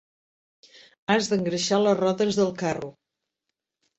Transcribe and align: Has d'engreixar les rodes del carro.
Has 1.15 1.29
d'engreixar 1.33 1.79
les 1.83 1.99
rodes 1.99 2.39
del 2.39 2.51
carro. 2.63 2.89